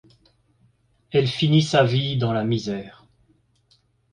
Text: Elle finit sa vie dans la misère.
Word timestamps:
Elle 1.11 1.27
finit 1.27 1.61
sa 1.61 1.83
vie 1.83 2.17
dans 2.17 2.33
la 2.33 2.43
misère. 2.43 3.05